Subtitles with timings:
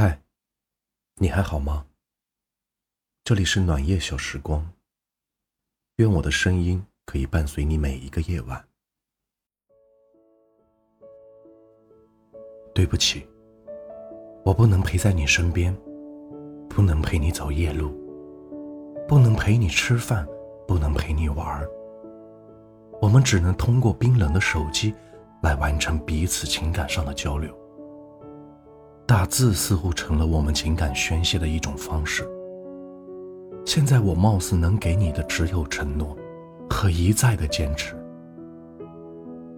[0.00, 0.22] 嗨，
[1.16, 1.84] 你还好吗？
[3.24, 4.64] 这里是暖夜小时光，
[5.96, 8.64] 愿我的声音可以伴随你每一个夜晚。
[12.72, 13.26] 对不起，
[14.44, 15.76] 我不能陪在你身边，
[16.68, 17.90] 不能陪你走夜路，
[19.08, 20.24] 不能陪你吃饭，
[20.68, 21.68] 不能陪你玩儿。
[23.02, 24.94] 我们只能通过冰冷的手机
[25.42, 27.52] 来完成彼此情感上的交流。
[29.08, 32.28] 打字似乎成了我们情感宣泄的一种方式。
[33.64, 36.14] 现在我貌似能给你的只有承诺
[36.68, 37.96] 和一再的坚持，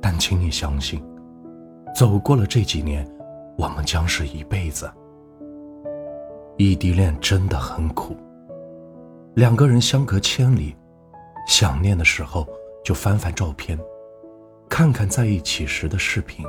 [0.00, 1.02] 但请你相信，
[1.96, 3.04] 走过了这几年，
[3.58, 4.88] 我们将是一辈子。
[6.56, 8.16] 异地恋真的很苦，
[9.34, 10.76] 两个人相隔千里，
[11.48, 12.46] 想念的时候
[12.84, 13.76] 就翻翻照片，
[14.68, 16.46] 看看在一起时的视频。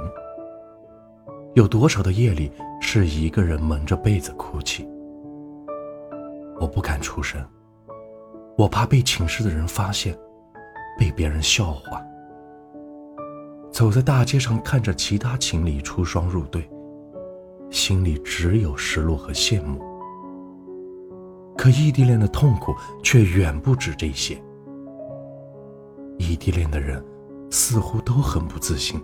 [1.56, 2.52] 有多少的夜里
[2.94, 4.86] 是一个人蒙着被子哭泣？
[6.60, 7.42] 我不敢出声，
[8.58, 10.14] 我怕被寝室的人发现，
[11.00, 12.02] 被别人笑话。
[13.72, 16.70] 走在大街上，看着其他情侣出双入对，
[17.70, 19.82] 心里只有失落和羡慕。
[21.58, 24.38] 可异地恋的痛苦却远不止这些。
[26.18, 27.02] 异地恋的人
[27.50, 29.02] 似乎都很不自信，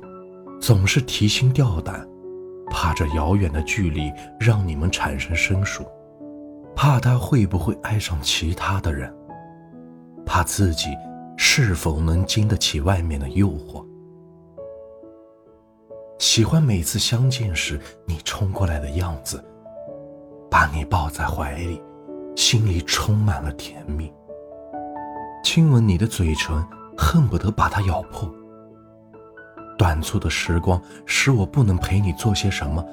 [0.60, 2.06] 总是提心吊胆。
[2.70, 5.86] 怕这遥远的距离让你们产生生疏，
[6.76, 9.14] 怕他会不会爱上其他的人，
[10.26, 10.90] 怕自己
[11.38, 13.86] 是否能经得起外面的诱惑。
[16.20, 19.44] 喜欢每次相见时你冲过来的样子，
[20.50, 21.82] 把你抱在怀里，
[22.36, 24.12] 心里充满了甜蜜。
[25.44, 26.64] 亲吻你的嘴唇，
[26.98, 28.30] 恨不得把它咬破。
[29.88, 32.86] 短促的时光使我不能陪你做些什么，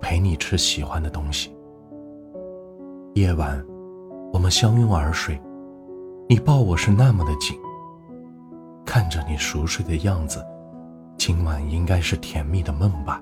[0.00, 1.52] 陪你吃喜欢的东西。
[3.14, 3.60] 夜晚，
[4.32, 5.36] 我们相拥而睡，
[6.28, 7.58] 你抱我是那么的紧。
[8.84, 10.40] 看着你熟睡的样子，
[11.18, 13.20] 今晚应该是甜蜜的梦吧。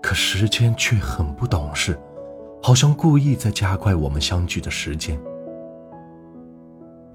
[0.00, 1.98] 可时间却很不懂事，
[2.62, 5.20] 好像故意在加快我们相聚的时间。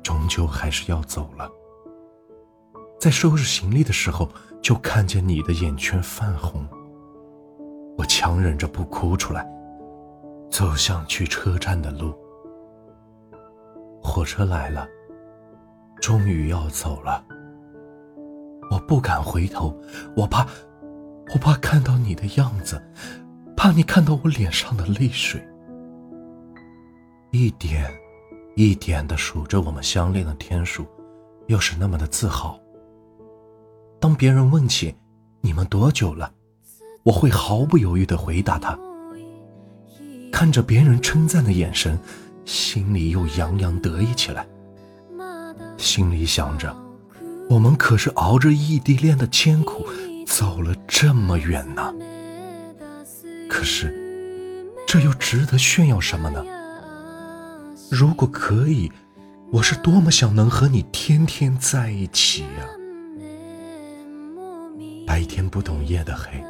[0.03, 1.50] 终究还是要走了。
[3.05, 4.27] 在收拾行李的时候，
[4.63, 6.67] 就看见你的眼圈泛红。
[7.99, 9.47] 我强忍着不哭出来，
[10.49, 12.16] 走向去车站的路。
[14.01, 14.88] 火车来了，
[16.01, 17.23] 终于要走了。
[18.71, 19.79] 我不敢回头，
[20.17, 20.43] 我怕，
[21.31, 22.81] 我怕看到你的样子，
[23.55, 25.39] 怕你看到我脸上的泪水。
[27.29, 27.87] 一点，
[28.55, 30.87] 一点的数着我们相恋的天数，
[31.45, 32.59] 又是那么的自豪。
[34.05, 34.93] 当别人问起
[35.41, 36.31] 你们多久了，
[37.01, 38.77] 我会毫不犹豫地回答他。
[40.31, 41.97] 看着别人称赞的眼神，
[42.45, 44.45] 心里又洋洋得意起来。
[45.79, 46.71] 心里想着，
[47.49, 49.83] 我们可是熬着异地恋的艰苦，
[50.27, 51.91] 走了这么远呢。
[53.49, 53.91] 可是，
[54.85, 56.45] 这又值得炫耀什么呢？
[57.89, 58.91] 如果可以，
[59.51, 62.69] 我是多么想能和你天天在一起呀！
[65.16, 66.44] 白天不懂夜的黑，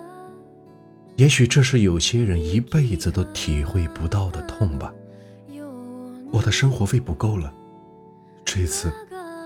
[1.18, 4.92] 也许这是有些人一辈子都体会不到的痛吧。
[6.32, 7.54] 我的生活费不够了，
[8.44, 8.92] 这次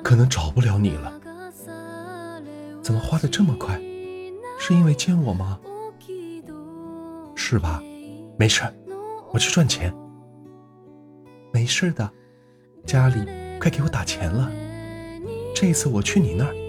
[0.06, 1.12] 可能找不了你了。
[2.82, 3.78] 怎么花的这么快？
[4.58, 5.60] 是因为见我吗？
[7.36, 7.84] 是吧？
[8.38, 8.64] 没事，
[9.34, 9.94] 我去赚钱。
[11.52, 12.10] 没事的，
[12.86, 13.20] 家里
[13.60, 14.50] 快给我打钱了。
[15.54, 16.69] 这次我去你那儿。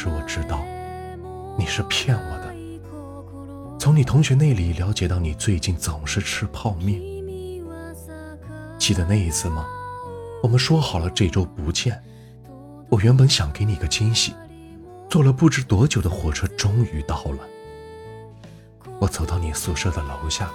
[0.00, 0.64] 是我知道，
[1.58, 2.54] 你是骗我的。
[3.80, 7.00] 从你同学那里了解到，你最近总是吃泡面。
[8.78, 9.66] 记得那一次吗？
[10.40, 12.00] 我们说好了这周不见。
[12.88, 14.36] 我原本想给你个惊喜，
[15.10, 17.38] 坐了不知多久的火车终于到了。
[19.00, 20.48] 我走到你宿舍的楼下，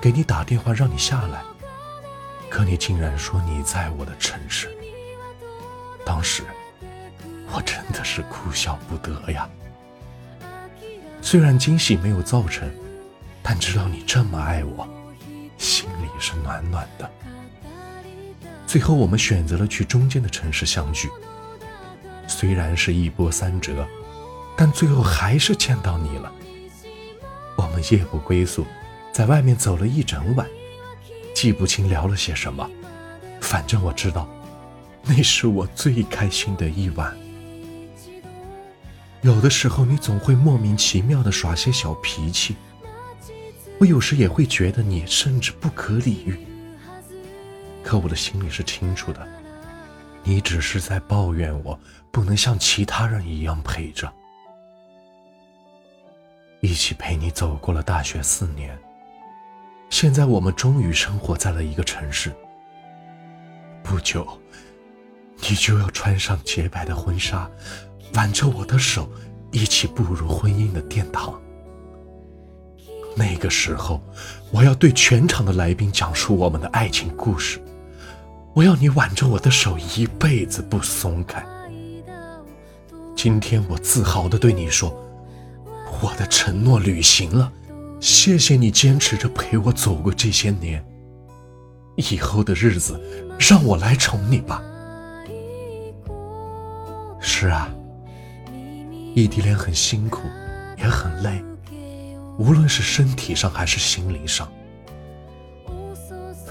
[0.00, 1.42] 给你打电话让你下来，
[2.48, 4.74] 可你竟然说你在我的城市。
[6.06, 6.42] 当时。
[7.54, 9.48] 我真的是哭笑不得呀！
[11.20, 12.68] 虽然惊喜没有造成，
[13.42, 14.88] 但知道你这么爱我，
[15.58, 17.10] 心里是暖暖的。
[18.66, 21.10] 最后我们选择了去中间的城市相聚，
[22.26, 23.86] 虽然是一波三折，
[24.56, 26.32] 但最后还是见到你了。
[27.56, 28.66] 我们夜不归宿，
[29.12, 30.46] 在外面走了一整晚，
[31.34, 32.68] 记不清聊了些什么，
[33.42, 34.26] 反正我知道，
[35.02, 37.14] 那是我最开心的一晚。
[39.22, 42.56] 有的时候，你总会莫名其妙的耍些小脾气，
[43.78, 46.36] 我有时也会觉得你甚至不可理喻。
[47.84, 49.26] 可我的心里是清楚的，
[50.24, 51.78] 你只是在抱怨我
[52.10, 54.12] 不能像其他人一样陪着，
[56.60, 58.76] 一起陪你走过了大学四年。
[59.88, 62.34] 现在我们终于生活在了一个城市。
[63.84, 64.26] 不久，
[65.48, 67.48] 你就要穿上洁白的婚纱，
[68.14, 69.08] 挽着我的手，
[69.50, 71.40] 一起步入婚姻的殿堂。
[73.16, 74.00] 那个时候，
[74.50, 77.60] 我要对全场的来宾讲述我们的爱情故事。
[78.54, 81.44] 我要你挽着我的手，一辈子不松开。
[83.16, 84.94] 今天，我自豪地对你说，
[86.02, 87.52] 我的承诺履行了。
[88.00, 90.84] 谢谢你坚持着陪我走过这些年，
[91.96, 93.00] 以后的日子
[93.38, 94.62] 让我来宠你吧。
[97.20, 97.72] 是啊，
[99.14, 100.22] 异地恋很辛苦，
[100.78, 101.44] 也很累，
[102.38, 104.50] 无论是身体上还是心灵上。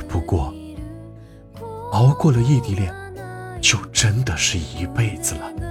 [0.08, 0.54] 不过，
[1.92, 2.94] 熬过了异地恋，
[3.60, 5.70] 就真的是一辈子了。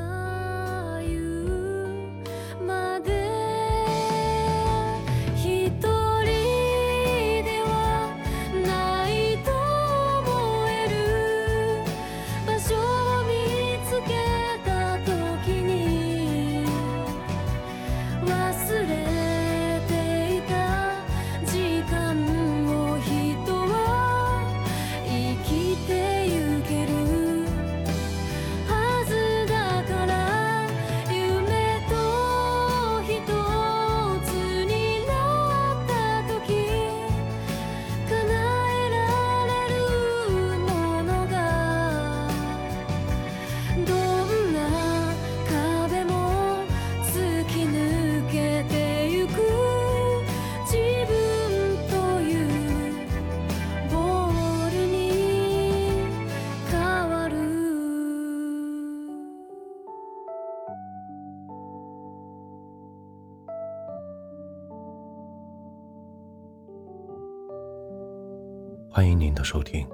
[68.92, 69.86] 欢迎您的收听，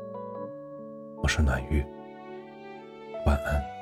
[1.22, 1.84] 我是暖玉，
[3.26, 3.75] 晚安。